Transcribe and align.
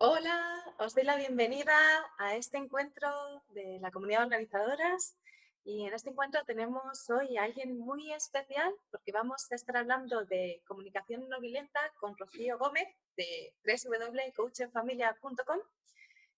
Hola, 0.00 0.62
os 0.78 0.94
doy 0.94 1.02
la 1.02 1.16
bienvenida 1.16 1.76
a 2.18 2.36
este 2.36 2.56
encuentro 2.56 3.10
de 3.48 3.80
la 3.80 3.90
comunidad 3.90 4.22
organizadoras 4.22 5.16
y 5.64 5.86
en 5.86 5.92
este 5.92 6.10
encuentro 6.10 6.40
tenemos 6.44 7.10
hoy 7.10 7.36
a 7.36 7.42
alguien 7.42 7.76
muy 7.76 8.12
especial 8.12 8.72
porque 8.92 9.10
vamos 9.10 9.50
a 9.50 9.56
estar 9.56 9.76
hablando 9.76 10.24
de 10.24 10.62
comunicación 10.68 11.28
no 11.28 11.40
violenta 11.40 11.80
con 11.98 12.16
Rocío 12.16 12.58
Gómez 12.58 12.86
de 13.16 13.52
www.coachenfamilia.com 13.64 15.58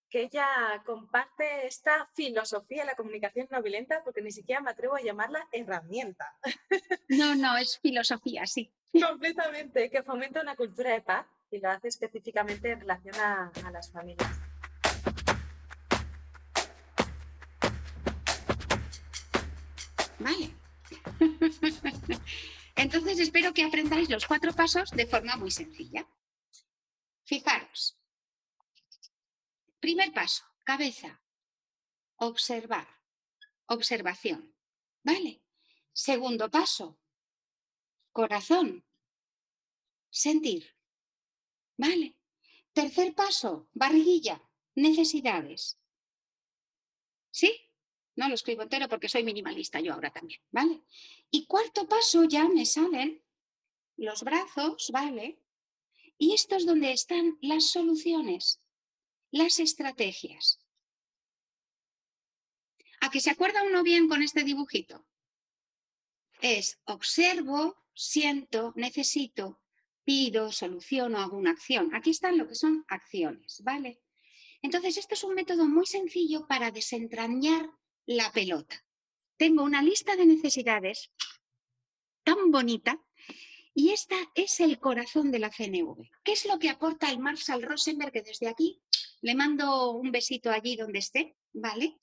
que 0.08 0.22
ella 0.22 0.82
comparte 0.86 1.66
esta 1.66 2.08
filosofía 2.14 2.80
de 2.80 2.86
la 2.86 2.96
comunicación 2.96 3.46
no 3.50 3.60
violenta 3.60 4.02
porque 4.04 4.22
ni 4.22 4.32
siquiera 4.32 4.62
me 4.62 4.70
atrevo 4.70 4.96
a 4.96 5.02
llamarla 5.02 5.46
herramienta. 5.52 6.34
No, 7.08 7.34
no, 7.34 7.54
es 7.58 7.78
filosofía, 7.78 8.46
sí. 8.46 8.72
Completamente, 8.90 9.90
que 9.90 10.02
fomenta 10.02 10.40
una 10.40 10.56
cultura 10.56 10.92
de 10.92 11.02
paz 11.02 11.26
y 11.50 11.58
lo 11.58 11.70
hace 11.70 11.88
específicamente 11.88 12.72
en 12.72 12.80
relación 12.80 13.14
a, 13.16 13.50
las 13.72 13.90
familias. 13.90 14.38
Vale. 20.18 20.54
Entonces 22.76 23.18
espero 23.18 23.52
que 23.52 23.64
aprendáis 23.64 24.08
los 24.08 24.26
cuatro 24.26 24.52
pasos 24.52 24.90
de 24.90 25.06
forma 25.06 25.36
muy 25.36 25.50
sencilla. 25.50 26.06
Fijaros. 27.24 27.98
Primer 29.80 30.12
paso, 30.12 30.44
cabeza. 30.64 31.20
Observar. 32.16 32.86
Observación. 33.66 34.54
¿Vale? 35.02 35.42
Segundo 35.92 36.50
paso, 36.50 36.98
corazón. 38.12 38.84
Sentir. 40.10 40.79
¿Vale? 41.80 42.14
Tercer 42.74 43.14
paso, 43.14 43.70
barriguilla, 43.72 44.36
necesidades. 44.74 45.78
¿Sí? 47.30 47.50
No 48.16 48.28
lo 48.28 48.34
escribo 48.34 48.60
entero 48.62 48.86
porque 48.86 49.08
soy 49.08 49.24
minimalista 49.24 49.80
yo 49.80 49.94
ahora 49.94 50.10
también, 50.12 50.42
¿vale? 50.50 50.82
Y 51.30 51.46
cuarto 51.46 51.88
paso 51.88 52.24
ya 52.24 52.46
me 52.48 52.66
salen 52.66 53.24
los 53.96 54.22
brazos, 54.22 54.90
¿vale? 54.92 55.40
Y 56.18 56.34
esto 56.34 56.56
es 56.56 56.66
donde 56.66 56.92
están 56.92 57.38
las 57.40 57.70
soluciones, 57.70 58.60
las 59.30 59.58
estrategias. 59.58 60.60
¿A 63.00 63.10
que 63.10 63.20
se 63.20 63.30
acuerda 63.30 63.62
uno 63.62 63.82
bien 63.82 64.06
con 64.06 64.22
este 64.22 64.44
dibujito? 64.44 65.06
Es 66.42 66.78
observo, 66.84 67.86
siento, 67.94 68.74
necesito, 68.76 69.59
pido, 70.10 70.50
soluciono, 70.50 71.18
hago 71.18 71.36
una 71.36 71.52
acción. 71.52 71.94
Aquí 71.94 72.10
están 72.10 72.36
lo 72.36 72.48
que 72.48 72.56
son 72.56 72.84
acciones, 72.88 73.62
¿vale? 73.62 74.00
Entonces, 74.60 74.96
esto 74.96 75.14
es 75.14 75.22
un 75.22 75.36
método 75.36 75.68
muy 75.68 75.86
sencillo 75.86 76.48
para 76.48 76.72
desentrañar 76.72 77.70
la 78.06 78.32
pelota. 78.32 78.84
Tengo 79.36 79.62
una 79.62 79.82
lista 79.82 80.16
de 80.16 80.26
necesidades 80.26 81.12
tan 82.24 82.50
bonita 82.50 83.00
y 83.72 83.90
esta 83.90 84.16
es 84.34 84.58
el 84.58 84.80
corazón 84.80 85.30
de 85.30 85.38
la 85.38 85.48
CNV. 85.48 86.10
¿Qué 86.24 86.32
es 86.32 86.44
lo 86.44 86.58
que 86.58 86.70
aporta 86.70 87.08
el 87.08 87.20
Marshall 87.20 87.62
Rosenberg? 87.62 88.10
Que 88.10 88.22
desde 88.22 88.48
aquí 88.48 88.82
le 89.20 89.36
mando 89.36 89.92
un 89.92 90.10
besito 90.10 90.50
allí 90.50 90.74
donde 90.74 90.98
esté, 90.98 91.36
¿vale? 91.52 92.00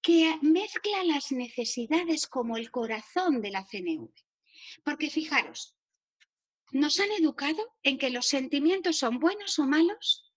Que 0.00 0.38
mezcla 0.40 1.04
las 1.04 1.32
necesidades 1.32 2.26
como 2.26 2.56
el 2.56 2.70
corazón 2.70 3.42
de 3.42 3.50
la 3.50 3.66
CNV. 3.66 4.08
Porque 4.82 5.10
fijaros, 5.10 5.77
¿Nos 6.70 7.00
han 7.00 7.10
educado 7.12 7.76
en 7.82 7.98
que 7.98 8.10
los 8.10 8.26
sentimientos 8.26 8.98
son 8.98 9.18
buenos 9.18 9.58
o 9.58 9.66
malos? 9.66 10.32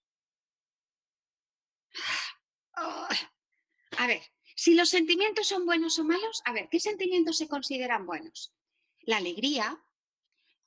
A 3.97 4.07
ver, 4.07 4.21
si 4.55 4.73
los 4.73 4.89
sentimientos 4.89 5.47
son 5.47 5.65
buenos 5.65 5.99
o 5.99 6.03
malos, 6.03 6.41
a 6.45 6.53
ver, 6.53 6.69
¿qué 6.69 6.79
sentimientos 6.79 7.37
se 7.37 7.47
consideran 7.47 8.05
buenos? 8.05 8.53
La 9.01 9.17
alegría, 9.17 9.83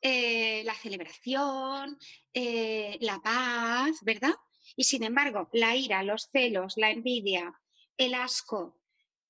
eh, 0.01 0.63
la 0.65 0.75
celebración, 0.75 1.99
eh, 2.33 2.99
la 3.01 3.21
paz, 3.21 3.99
¿verdad? 4.03 4.35
Y 4.77 4.85
sin 4.85 5.03
embargo, 5.03 5.49
la 5.53 5.75
ira, 5.77 6.03
los 6.03 6.29
celos, 6.31 6.75
la 6.77 6.91
envidia, 6.91 7.61
el 7.97 8.15
asco, 8.15 8.81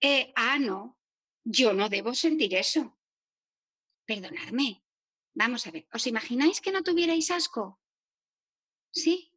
eh, 0.01 0.33
ah, 0.37 0.59
no, 0.59 0.99
yo 1.45 1.73
no 1.73 1.89
debo 1.89 2.15
sentir 2.15 2.55
eso. 2.55 2.99
Perdonadme, 4.05 4.84
Vamos 5.35 5.67
a 5.67 5.71
ver, 5.73 5.87
¿os 5.93 6.07
imagináis 6.07 6.61
que 6.61 6.71
no 6.71 6.83
tuvierais 6.83 7.31
asco? 7.31 7.81
¿Sí? 8.93 9.33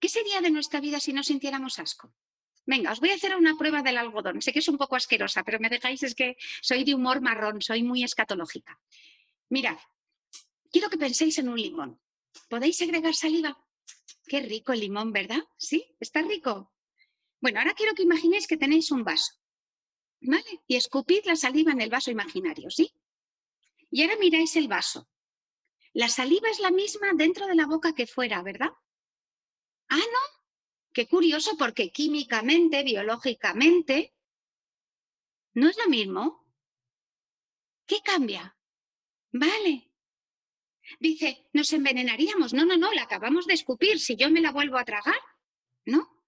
¿Qué 0.00 0.08
sería 0.08 0.40
de 0.40 0.50
nuestra 0.50 0.80
vida 0.80 0.98
si 0.98 1.12
no 1.12 1.22
sintiéramos 1.22 1.78
asco? 1.78 2.12
Venga, 2.66 2.92
os 2.92 3.00
voy 3.00 3.10
a 3.10 3.14
hacer 3.14 3.36
una 3.36 3.56
prueba 3.56 3.82
del 3.82 3.98
algodón. 3.98 4.42
Sé 4.42 4.52
que 4.52 4.58
es 4.58 4.68
un 4.68 4.78
poco 4.78 4.96
asquerosa, 4.96 5.44
pero 5.44 5.60
me 5.60 5.68
dejáis, 5.68 6.02
es 6.02 6.14
que 6.14 6.36
soy 6.60 6.82
de 6.84 6.94
humor 6.94 7.20
marrón, 7.20 7.62
soy 7.62 7.82
muy 7.82 8.02
escatológica. 8.02 8.80
Mirad, 9.48 9.78
quiero 10.70 10.90
que 10.90 10.98
penséis 10.98 11.38
en 11.38 11.48
un 11.48 11.60
limón. 11.60 12.00
¿Podéis 12.48 12.82
agregar 12.82 13.14
saliva? 13.14 13.56
Qué 14.26 14.40
rico 14.40 14.72
el 14.72 14.80
limón, 14.80 15.12
¿verdad? 15.12 15.42
¿Sí? 15.56 15.84
¿Está 16.00 16.22
rico? 16.22 16.72
Bueno, 17.40 17.60
ahora 17.60 17.74
quiero 17.74 17.94
que 17.94 18.02
imaginéis 18.02 18.46
que 18.46 18.56
tenéis 18.56 18.90
un 18.90 19.04
vaso. 19.04 19.34
¿Vale? 20.20 20.62
Y 20.66 20.76
escupid 20.76 21.24
la 21.24 21.36
saliva 21.36 21.72
en 21.72 21.80
el 21.80 21.90
vaso 21.90 22.10
imaginario, 22.10 22.70
¿sí? 22.70 22.92
Y 23.90 24.02
ahora 24.02 24.16
miráis 24.16 24.54
el 24.56 24.68
vaso. 24.68 25.08
La 25.94 26.08
saliva 26.08 26.48
es 26.48 26.58
la 26.60 26.70
misma 26.70 27.12
dentro 27.14 27.46
de 27.46 27.54
la 27.54 27.66
boca 27.66 27.94
que 27.94 28.06
fuera, 28.06 28.42
¿verdad? 28.42 28.72
Ah, 29.88 29.96
no. 29.96 30.42
Qué 30.92 31.06
curioso 31.06 31.56
porque 31.58 31.90
químicamente, 31.90 32.82
biológicamente, 32.82 34.14
no 35.54 35.68
es 35.68 35.76
lo 35.76 35.88
mismo. 35.88 36.46
¿Qué 37.86 38.00
cambia? 38.02 38.56
Vale. 39.32 39.90
Dice, 40.98 41.46
nos 41.52 41.72
envenenaríamos. 41.72 42.52
No, 42.52 42.64
no, 42.64 42.76
no, 42.76 42.92
la 42.92 43.02
acabamos 43.02 43.46
de 43.46 43.54
escupir. 43.54 44.00
Si 44.00 44.16
yo 44.16 44.30
me 44.30 44.40
la 44.40 44.50
vuelvo 44.50 44.78
a 44.78 44.84
tragar, 44.84 45.20
¿no? 45.84 46.24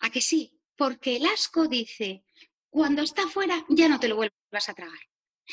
¿A 0.00 0.10
que 0.10 0.20
sí? 0.20 0.60
Porque 0.76 1.16
el 1.16 1.26
asco 1.26 1.66
dice, 1.66 2.24
cuando 2.70 3.02
está 3.02 3.28
fuera 3.28 3.64
ya 3.68 3.88
no 3.88 4.00
te 4.00 4.08
lo 4.08 4.16
vuelvas 4.16 4.68
a 4.68 4.74
tragar. 4.74 5.00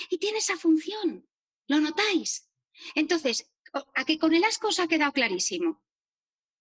Y 0.09 0.17
tiene 0.17 0.39
esa 0.39 0.57
función. 0.57 1.27
¿Lo 1.67 1.79
notáis? 1.79 2.50
Entonces, 2.95 3.51
a 3.95 4.05
que 4.05 4.17
con 4.17 4.33
el 4.33 4.43
asco 4.43 4.67
os 4.67 4.79
ha 4.79 4.87
quedado 4.87 5.11
clarísimo. 5.11 5.81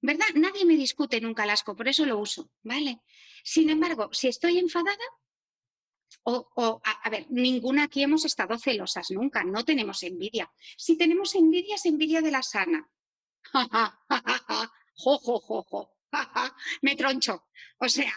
¿Verdad? 0.03 0.28
Nadie 0.34 0.65
me 0.65 0.76
discute 0.76 1.21
nunca 1.21 1.44
el 1.44 1.50
asco, 1.50 1.76
por 1.76 1.87
eso 1.87 2.06
lo 2.06 2.19
uso, 2.19 2.50
¿vale? 2.62 3.03
Sin 3.44 3.69
embargo, 3.69 4.09
si 4.12 4.28
estoy 4.28 4.59
enfadada, 4.59 5.04
o, 6.22 6.81
a, 6.84 7.10
ver, 7.10 7.26
ninguna 7.31 7.84
aquí 7.84 8.03
hemos 8.03 8.25
estado 8.25 8.59
celosas 8.59 9.10
nunca, 9.10 9.44
no 9.44 9.65
tenemos 9.65 10.03
envidia. 10.03 10.50
Si 10.76 10.97
tenemos 10.97 11.34
envidia, 11.34 11.75
es 11.75 11.87
envidia 11.87 12.20
de 12.20 12.31
la 12.31 12.43
sana. 12.43 12.91
jo, 14.94 15.19
jo, 15.19 15.41
jo, 15.41 15.62
jo, 15.62 15.97
me 16.82 16.97
troncho. 16.97 17.47
O 17.78 17.88
sea, 17.88 18.15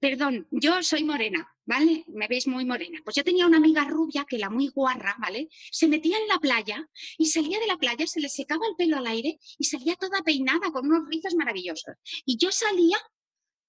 perdón, 0.00 0.46
yo 0.50 0.82
soy 0.82 1.04
morena, 1.04 1.48
¿vale? 1.64 2.04
Me 2.08 2.28
veis 2.28 2.46
muy 2.46 2.64
morena. 2.64 3.00
Pues 3.04 3.16
yo 3.16 3.24
tenía 3.24 3.46
una 3.46 3.58
amiga 3.58 3.84
rubia 3.84 4.24
que 4.28 4.38
la 4.38 4.50
muy 4.50 4.68
guarra, 4.68 5.16
¿vale? 5.18 5.48
Se 5.70 5.88
metía 5.88 6.18
en 6.18 6.28
la 6.28 6.38
playa 6.38 6.88
y 7.18 7.26
salía 7.26 7.58
de 7.58 7.66
la 7.66 7.76
playa, 7.76 8.06
se 8.06 8.20
le 8.20 8.28
secaba 8.28 8.66
el 8.66 8.76
pelo 8.76 8.96
al 8.96 9.06
aire 9.06 9.38
y 9.58 9.64
salía 9.64 9.96
toda 9.96 10.22
peinada 10.22 10.70
con 10.70 10.86
unos 10.86 11.08
rizos 11.08 11.34
maravillosos. 11.34 11.94
Y 12.24 12.36
yo 12.38 12.50
salía, 12.52 12.98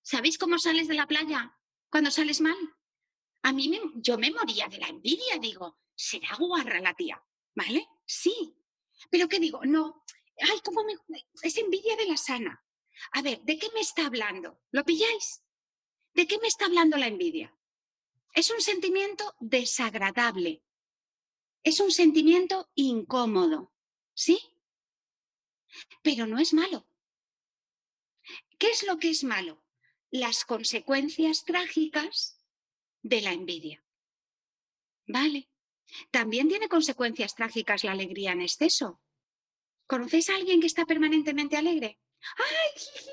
¿sabéis 0.01 0.37
cómo 0.37 0.57
sales 0.59 0.87
de 0.87 0.95
la 0.95 1.07
playa 1.07 1.55
cuando 1.89 2.11
sales 2.11 2.41
mal? 2.41 2.57
A 3.43 3.53
mí 3.53 3.69
me, 3.69 3.79
yo 3.95 4.17
me 4.17 4.31
moría 4.31 4.67
de 4.67 4.79
la 4.79 4.87
envidia, 4.87 5.37
digo, 5.39 5.77
será 5.95 6.35
guarra 6.37 6.79
la 6.81 6.93
tía, 6.93 7.21
¿vale? 7.55 7.87
Sí. 8.05 8.55
Pero 9.09 9.27
¿qué 9.27 9.39
digo? 9.39 9.61
No, 9.63 10.03
ay, 10.39 10.59
¿cómo 10.63 10.83
me... 10.83 10.93
Es 11.41 11.57
envidia 11.57 11.95
de 11.95 12.07
la 12.07 12.17
sana. 12.17 12.63
A 13.11 13.21
ver, 13.21 13.41
¿de 13.43 13.57
qué 13.57 13.67
me 13.73 13.81
está 13.81 14.07
hablando? 14.07 14.59
¿Lo 14.71 14.83
pilláis? 14.83 15.43
¿De 16.17 16.25
qué 16.25 16.39
me 16.39 16.47
está 16.47 16.65
hablando 16.65 16.97
la 16.97 17.05
envidia? 17.05 17.55
Es 18.33 18.49
un 18.49 18.59
sentimiento 18.59 19.35
desagradable. 19.39 20.63
Es 21.61 21.79
un 21.79 21.91
sentimiento 21.91 22.71
incómodo. 22.73 23.71
¿Sí? 24.15 24.39
Pero 26.01 26.25
no 26.25 26.39
es 26.39 26.53
malo. 26.53 26.87
¿Qué 28.57 28.71
es 28.71 28.81
lo 28.81 28.97
que 28.97 29.11
es 29.11 29.23
malo? 29.23 29.63
Las 30.09 30.43
consecuencias 30.43 31.45
trágicas 31.45 32.43
de 33.03 33.21
la 33.21 33.33
envidia. 33.33 33.85
¿Vale? 35.05 35.51
También 36.09 36.49
tiene 36.49 36.67
consecuencias 36.67 37.35
trágicas 37.35 37.83
la 37.83 37.91
alegría 37.91 38.31
en 38.31 38.41
exceso. 38.41 38.99
¿Conocéis 39.85 40.31
a 40.31 40.35
alguien 40.35 40.61
que 40.61 40.67
está 40.67 40.83
permanentemente 40.87 41.57
alegre? 41.57 41.99
¡Ay, 42.37 42.79
jiji! 42.79 43.11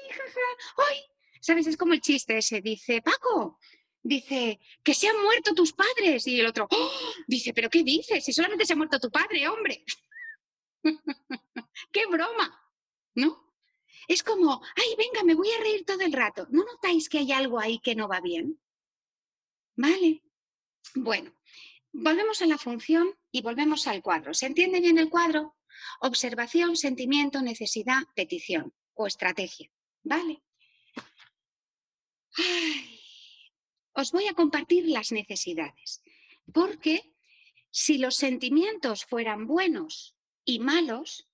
¡Ay! 0.78 1.13
¿Sabes? 1.44 1.66
Es 1.66 1.76
como 1.76 1.92
el 1.92 2.00
chiste 2.00 2.38
ese. 2.38 2.62
Dice, 2.62 3.02
Paco, 3.02 3.58
dice, 4.02 4.58
que 4.82 4.94
se 4.94 5.08
han 5.08 5.22
muerto 5.22 5.54
tus 5.54 5.74
padres. 5.74 6.26
Y 6.26 6.40
el 6.40 6.46
otro, 6.46 6.66
¡Oh! 6.70 6.90
dice, 7.26 7.52
¿pero 7.52 7.68
qué 7.68 7.82
dices? 7.82 8.24
Si 8.24 8.32
solamente 8.32 8.64
se 8.64 8.72
ha 8.72 8.76
muerto 8.76 8.98
tu 8.98 9.10
padre, 9.10 9.46
hombre. 9.46 9.84
¡Qué 11.92 12.06
broma! 12.06 12.58
¿No? 13.16 13.52
Es 14.08 14.22
como, 14.22 14.62
ay, 14.74 14.96
venga, 14.96 15.22
me 15.22 15.34
voy 15.34 15.50
a 15.50 15.60
reír 15.60 15.84
todo 15.84 16.00
el 16.00 16.14
rato. 16.14 16.46
¿No 16.48 16.64
notáis 16.64 17.10
que 17.10 17.18
hay 17.18 17.30
algo 17.32 17.60
ahí 17.60 17.78
que 17.78 17.94
no 17.94 18.08
va 18.08 18.22
bien? 18.22 18.58
¿Vale? 19.76 20.22
Bueno, 20.94 21.36
volvemos 21.92 22.40
a 22.40 22.46
la 22.46 22.56
función 22.56 23.18
y 23.30 23.42
volvemos 23.42 23.86
al 23.86 24.00
cuadro. 24.00 24.32
¿Se 24.32 24.46
entiende 24.46 24.80
bien 24.80 24.96
el 24.96 25.10
cuadro? 25.10 25.58
Observación, 26.00 26.74
sentimiento, 26.74 27.42
necesidad, 27.42 28.02
petición 28.14 28.72
o 28.94 29.06
estrategia. 29.06 29.70
¿Vale? 30.04 30.42
Os 33.92 34.12
voy 34.12 34.26
a 34.26 34.34
compartir 34.34 34.88
las 34.88 35.12
necesidades, 35.12 36.02
porque 36.52 37.14
si 37.70 37.98
los 37.98 38.16
sentimientos 38.16 39.04
fueran 39.04 39.46
buenos 39.46 40.16
y 40.44 40.58
malos, 40.58 41.28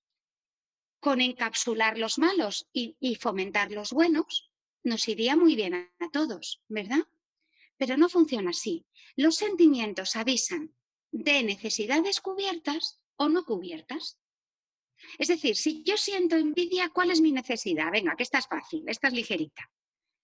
con 0.99 1.19
encapsular 1.19 1.97
los 1.97 2.19
malos 2.19 2.67
y, 2.71 3.15
fomentar 3.15 3.71
los 3.71 3.91
buenos, 3.91 4.51
nos 4.83 5.07
iría 5.07 5.35
muy 5.35 5.55
bien 5.55 5.73
a, 5.73 5.91
a 5.99 6.09
todos, 6.11 6.61
¿verdad? 6.67 7.07
Pero 7.77 7.97
no 7.97 8.07
funciona 8.07 8.51
así. 8.51 8.85
Los 9.15 9.35
sentimientos 9.35 10.15
avisan 10.15 10.75
de 11.11 11.43
necesidades 11.43 12.21
cubiertas 12.21 13.01
o 13.15 13.29
no 13.29 13.43
cubiertas. 13.45 14.19
Es 15.17 15.27
decir, 15.27 15.55
si 15.55 15.83
yo 15.83 15.97
siento 15.97 16.35
envidia, 16.35 16.89
¿cuál 16.89 17.09
es 17.09 17.21
mi 17.21 17.31
necesidad? 17.31 17.91
Venga, 17.91 18.15
que 18.15 18.23
esta 18.23 18.37
es 18.37 18.47
fácil, 18.47 18.83
esta 18.87 19.07
es 19.07 19.13
ligerita. 19.13 19.71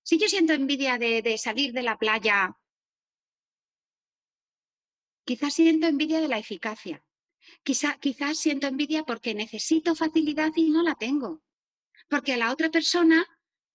Si 0.08 0.18
yo 0.18 0.30
siento 0.30 0.54
envidia 0.54 0.98
de, 0.98 1.38
salir 1.38 1.74
de 1.74 1.84
la 1.84 1.98
playa, 1.98 2.58
quizás 5.26 5.54
siento 5.54 5.86
envidia 5.88 6.22
de 6.22 6.30
la 6.30 6.38
eficacia. 6.38 7.04
quizás 7.66 8.40
siento 8.40 8.68
envidia 8.68 9.04
porque 9.04 9.34
necesito 9.34 9.96
facilidad 9.96 10.54
y 10.56 10.70
no 10.70 10.82
la 10.82 10.96
tengo. 10.96 11.44
Porque 12.08 12.32
a 12.32 12.38
la 12.38 12.54
otra 12.54 12.70
persona, 12.70 13.28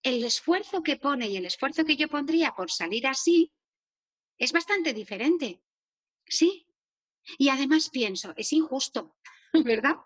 el 0.02 0.24
esfuerzo 0.24 0.82
que 0.82 0.96
pone 0.96 1.28
y 1.28 1.36
el 1.36 1.44
esfuerzo 1.44 1.84
que 1.84 1.96
yo 1.96 2.08
pondría 2.08 2.54
por 2.54 2.70
salir 2.70 3.06
así 3.06 3.52
es 4.38 4.52
bastante 4.52 4.94
diferente. 4.94 5.60
Sí. 6.24 6.66
Y 7.36 7.50
además 7.50 7.90
pienso, 7.90 8.32
es 8.38 8.54
injusto, 8.54 9.18
¿verdad? 9.52 9.96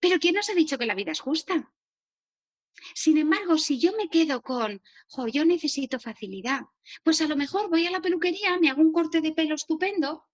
Pero 0.00 0.18
¿quién 0.18 0.34
nos 0.34 0.50
ha 0.50 0.54
dicho 0.54 0.76
que 0.76 0.86
la 0.86 0.96
vida 0.96 1.12
es 1.12 1.20
justa? 1.20 1.72
Sin 2.94 3.18
embargo, 3.18 3.56
si 3.58 3.78
yo 3.78 3.92
me 3.96 4.08
quedo 4.08 4.42
con, 4.42 4.82
jo, 5.08 5.28
yo 5.28 5.44
necesito 5.44 5.98
facilidad, 5.98 6.62
pues 7.02 7.20
a 7.20 7.26
lo 7.26 7.36
mejor 7.36 7.70
voy 7.70 7.86
a 7.86 7.90
la 7.90 8.00
peluquería, 8.00 8.58
me 8.58 8.70
hago 8.70 8.82
un 8.82 8.92
corte 8.92 9.20
de 9.20 9.32
pelo 9.32 9.54
estupendo, 9.54 10.24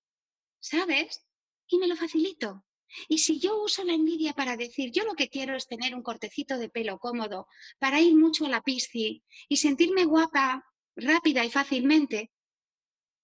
¿sabes? 0.58 1.24
Y 1.68 1.78
me 1.78 1.86
lo 1.86 1.96
facilito. 1.96 2.64
Y 3.08 3.18
si 3.18 3.38
yo 3.38 3.62
uso 3.62 3.84
la 3.84 3.92
envidia 3.92 4.32
para 4.32 4.56
decir, 4.56 4.90
yo 4.90 5.04
lo 5.04 5.14
que 5.14 5.28
quiero 5.28 5.56
es 5.56 5.68
tener 5.68 5.94
un 5.94 6.02
cortecito 6.02 6.58
de 6.58 6.68
pelo 6.68 6.98
cómodo, 6.98 7.46
para 7.78 8.00
ir 8.00 8.16
mucho 8.16 8.46
a 8.46 8.48
la 8.48 8.62
pisci 8.62 9.22
y 9.48 9.56
sentirme 9.56 10.04
guapa, 10.04 10.64
rápida 10.96 11.44
y 11.44 11.50
fácilmente, 11.50 12.32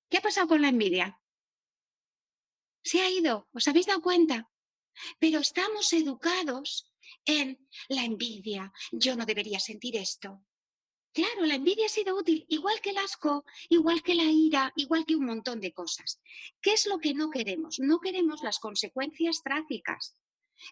¿qué 0.08 0.18
ha 0.18 0.22
pasado 0.22 0.46
con 0.46 0.62
la 0.62 0.68
envidia? 0.68 1.20
Se 2.82 3.00
ha 3.00 3.10
ido, 3.10 3.48
¿os 3.52 3.66
habéis 3.66 3.86
dado 3.86 4.00
cuenta? 4.00 4.48
Pero 5.18 5.40
estamos 5.40 5.92
educados 5.92 6.90
en 7.24 7.58
la 7.88 8.04
envidia. 8.04 8.72
Yo 8.92 9.16
no 9.16 9.26
debería 9.26 9.60
sentir 9.60 9.96
esto. 9.96 10.42
Claro, 11.12 11.46
la 11.46 11.54
envidia 11.54 11.86
ha 11.86 11.88
sido 11.88 12.14
útil, 12.14 12.44
igual 12.48 12.80
que 12.82 12.90
el 12.90 12.98
asco, 12.98 13.44
igual 13.70 14.02
que 14.02 14.14
la 14.14 14.24
ira, 14.24 14.72
igual 14.76 15.06
que 15.06 15.16
un 15.16 15.24
montón 15.24 15.60
de 15.60 15.72
cosas. 15.72 16.20
¿Qué 16.60 16.74
es 16.74 16.86
lo 16.86 16.98
que 16.98 17.14
no 17.14 17.30
queremos? 17.30 17.78
No 17.78 18.00
queremos 18.00 18.42
las 18.42 18.58
consecuencias 18.58 19.42
trágicas. 19.42 20.14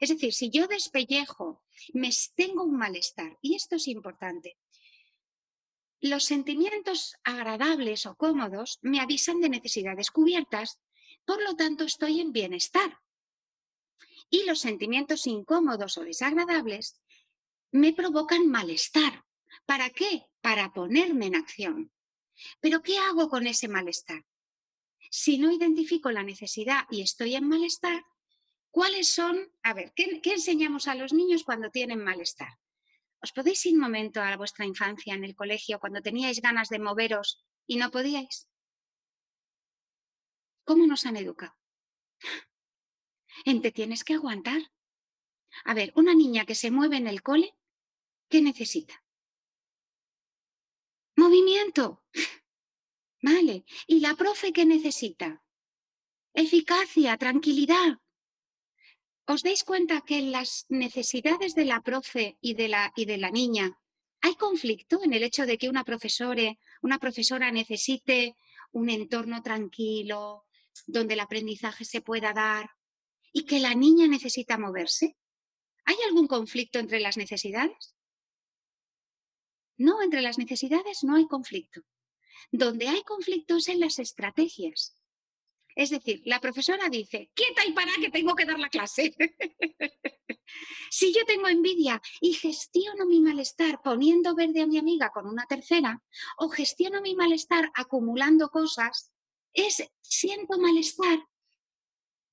Es 0.01 0.11
decir, 0.11 0.35
si 0.35 0.51
yo 0.51 0.67
despellejo, 0.67 1.63
me 1.95 2.11
tengo 2.35 2.65
un 2.65 2.77
malestar, 2.77 3.39
y 3.41 3.55
esto 3.55 3.77
es 3.77 3.89
importante. 3.89 4.59
Los 6.01 6.25
sentimientos 6.25 7.17
agradables 7.25 8.05
o 8.05 8.15
cómodos 8.15 8.79
me 8.83 9.01
avisan 9.01 9.41
de 9.41 9.49
necesidades 9.49 10.11
cubiertas, 10.11 10.79
por 11.25 11.43
lo 11.43 11.57
tanto 11.57 11.85
estoy 11.85 12.21
en 12.21 12.33
bienestar 12.33 13.01
y 14.31 14.45
los 14.45 14.61
sentimientos 14.61 15.27
incómodos 15.27 15.99
o 15.99 16.03
desagradables 16.03 17.01
me 17.71 17.93
provocan 17.93 18.49
malestar. 18.49 19.25
¿Para 19.67 19.91
qué? 19.91 20.27
Para 20.41 20.73
ponerme 20.73 21.27
en 21.27 21.37
acción. 21.37 21.93
Pero 22.61 22.83
¿qué 22.83 22.99
hago 22.99 23.29
con 23.29 23.47
ese 23.47 23.69
malestar? 23.69 24.25
Si 25.11 25.39
no 25.39 25.53
identifico 25.53 26.11
la 26.11 26.23
necesidad 26.23 26.87
y 26.91 27.03
estoy 27.03 27.37
en 27.37 27.49
malestar, 27.49 28.05
¿cuáles 28.71 29.09
son? 29.09 29.53
A 29.63 29.75
ver, 29.75 29.93
¿qué, 29.95 30.21
enseñamos 30.25 30.89
a 30.89 30.95
los 30.95 31.13
niños 31.13 31.45
cuando 31.45 31.71
tienen 31.71 32.03
malestar? 32.03 32.59
¿Os 33.21 33.33
podéis 33.33 33.65
ir 33.67 33.75
un 33.75 33.81
momento 33.81 34.21
a 34.21 34.37
vuestra 34.37 34.67
infancia 34.67 35.15
en 35.15 35.25
el 35.25 35.35
colegio 35.35 35.81
cuando 35.81 36.03
teníais 36.03 36.41
ganas 36.41 36.69
de 36.69 36.79
moveros 36.79 37.45
y 37.67 37.77
no 37.77 37.91
podíais? 37.91 38.49
¿Cómo 40.65 40.87
nos 40.87 41.07
han 41.07 41.17
educado? 41.17 41.55
En 43.45 43.63
te 43.63 43.71
tienes 43.71 44.05
que 44.05 44.15
aguantar. 44.15 44.73
A 45.65 45.75
ver, 45.75 45.93
una 45.95 46.15
niña 46.15 46.45
que 46.45 46.55
se 46.55 46.71
mueve 46.71 46.97
en 46.97 47.07
el 47.07 47.23
cole, 47.23 47.55
¿qué 48.29 48.43
necesita? 48.43 49.05
Movimiento. 51.17 52.03
Vale. 53.23 53.65
¿Y 53.87 54.01
la 54.01 54.15
profe 54.15 54.53
qué 54.53 54.65
necesita? 54.65 55.43
Eficacia, 56.35 57.17
tranquilidad. 57.17 58.01
¿Os 59.27 59.43
dais 59.43 59.65
cuenta 59.65 60.03
que 60.03 60.19
en 60.19 60.33
las 60.33 60.67
necesidades 60.69 61.55
de 61.55 61.65
la 61.65 61.81
profe 61.81 62.37
y 62.41 62.55
de 62.55 62.69
la, 62.69 62.93
y 62.97 63.07
de 63.07 63.17
la 63.17 63.31
niña 63.31 63.79
hay 64.21 64.35
conflicto 64.35 65.03
en 65.03 65.13
el 65.13 65.23
hecho 65.23 65.47
de 65.47 65.57
que 65.57 65.69
una, 65.69 65.85
una 66.83 66.99
profesora 66.99 67.51
necesite 67.51 68.37
un 68.73 68.91
entorno 68.91 69.43
tranquilo, 69.43 70.45
donde 70.87 71.15
el 71.15 71.21
aprendizaje 71.21 71.85
se 71.85 72.01
pueda 72.01 72.33
dar, 72.33 72.71
y 73.35 73.45
que 73.45 73.59
la 73.59 73.75
niña 73.75 74.07
necesita 74.07 74.57
moverse? 74.57 75.19
¿Hay 75.85 75.97
algún 76.07 76.29
conflicto 76.29 76.79
entre 76.79 77.01
las 77.01 77.19
necesidades? 77.19 77.95
No, 79.77 80.01
entre 80.01 80.23
las 80.23 80.39
necesidades 80.39 81.03
no 81.03 81.17
hay 81.17 81.27
conflicto. 81.27 81.83
Donde 82.53 82.89
hay 82.89 83.03
conflicto 83.03 83.57
es 83.57 83.69
en 83.69 83.81
las 83.81 83.99
estrategias. 83.99 84.97
Es 85.75 85.91
decir, 85.91 86.23
la 86.25 86.41
profesora 86.41 86.89
dice, 86.89 87.33
quieta 87.35 87.67
y 87.67 87.73
para 87.73 87.93
que 88.01 88.09
tengo 88.09 88.37
que 88.37 88.45
dar 88.45 88.61
la 88.61 88.69
clase. 88.69 89.13
si 90.91 91.13
yo 91.13 91.25
tengo 91.27 91.49
envidia 91.49 92.01
y 92.21 92.35
gestiono 92.35 93.05
mi 93.05 93.19
malestar 93.19 93.83
poniendo 93.83 94.37
verde 94.37 94.63
a 94.63 94.67
mi 94.69 94.79
amiga 94.79 95.11
con 95.11 95.27
una 95.27 95.47
tercera, 95.47 96.01
o 96.39 96.49
gestiono 96.49 97.01
mi 97.01 97.17
malestar 97.17 97.73
acumulando 97.75 98.49
cosas, 98.51 99.11
es 99.53 99.83
siento 100.01 100.57
malestar 100.59 101.19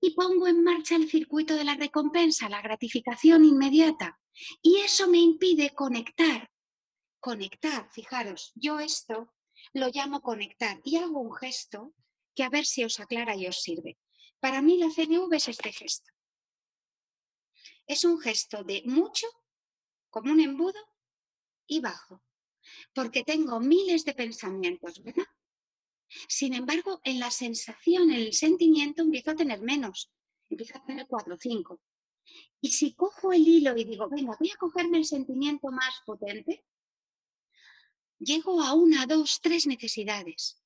y 0.01 0.11
pongo 0.15 0.47
en 0.47 0.63
marcha 0.63 0.95
el 0.95 1.09
circuito 1.09 1.55
de 1.55 1.63
la 1.63 1.75
recompensa, 1.75 2.49
la 2.49 2.61
gratificación 2.61 3.45
inmediata. 3.45 4.19
Y 4.61 4.77
eso 4.77 5.07
me 5.07 5.19
impide 5.19 5.73
conectar. 5.75 6.49
Conectar, 7.19 7.87
fijaros, 7.91 8.51
yo 8.55 8.79
esto 8.79 9.31
lo 9.73 9.89
llamo 9.89 10.21
conectar 10.21 10.81
y 10.83 10.97
hago 10.97 11.21
un 11.21 11.35
gesto 11.35 11.93
que 12.33 12.43
a 12.43 12.49
ver 12.49 12.65
si 12.65 12.83
os 12.83 12.99
aclara 12.99 13.35
y 13.35 13.45
os 13.45 13.61
sirve. 13.61 13.99
Para 14.39 14.63
mí 14.63 14.77
la 14.77 14.89
CNV 14.89 15.31
es 15.35 15.49
este 15.49 15.71
gesto. 15.71 16.11
Es 17.85 18.03
un 18.03 18.19
gesto 18.19 18.63
de 18.63 18.81
mucho, 18.85 19.27
como 20.09 20.31
un 20.31 20.39
embudo, 20.39 20.79
y 21.67 21.79
bajo, 21.79 22.23
porque 22.93 23.23
tengo 23.23 23.59
miles 23.59 24.03
de 24.03 24.13
pensamientos, 24.13 25.03
¿verdad? 25.03 25.27
Sin 26.27 26.53
embargo, 26.53 27.01
en 27.03 27.19
la 27.19 27.31
sensación, 27.31 28.11
en 28.11 28.21
el 28.21 28.33
sentimiento, 28.33 29.01
empiezo 29.01 29.31
a 29.31 29.35
tener 29.35 29.61
menos, 29.61 30.11
empiezo 30.49 30.77
a 30.77 30.85
tener 30.85 31.07
cuatro 31.07 31.35
o 31.35 31.37
cinco. 31.37 31.81
Y 32.59 32.71
si 32.71 32.93
cojo 32.93 33.31
el 33.33 33.47
hilo 33.47 33.75
y 33.75 33.83
digo, 33.83 34.09
venga, 34.09 34.35
voy 34.39 34.51
a 34.51 34.57
cogerme 34.57 34.97
el 34.99 35.05
sentimiento 35.05 35.69
más 35.71 36.01
potente, 36.05 36.63
llego 38.19 38.61
a 38.61 38.73
una, 38.73 39.05
dos, 39.05 39.39
tres 39.41 39.65
necesidades. 39.65 40.61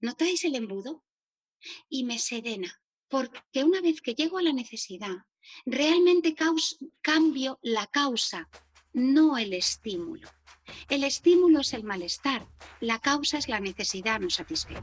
¿Notáis 0.00 0.44
el 0.44 0.54
embudo? 0.54 1.04
Y 1.88 2.04
me 2.04 2.18
serena, 2.18 2.82
porque 3.08 3.64
una 3.64 3.80
vez 3.80 4.00
que 4.00 4.14
llego 4.14 4.38
a 4.38 4.42
la 4.42 4.52
necesidad, 4.52 5.16
realmente 5.66 6.34
cambio 7.02 7.58
la 7.62 7.86
causa, 7.88 8.48
no 8.98 9.38
el 9.38 9.52
estímulo. 9.52 10.28
El 10.90 11.04
estímulo 11.04 11.60
es 11.60 11.72
el 11.72 11.84
malestar, 11.84 12.46
la 12.80 12.98
causa 12.98 13.38
es 13.38 13.48
la 13.48 13.60
necesidad 13.60 14.20
no 14.20 14.30
satisfecha. 14.30 14.82